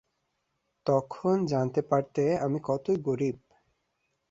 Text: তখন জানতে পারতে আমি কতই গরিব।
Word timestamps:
তখন 0.85 1.35
জানতে 1.45 1.81
পারতে 1.81 2.23
আমি 2.37 2.59
কতই 2.63 2.97
গরিব। 3.01 3.37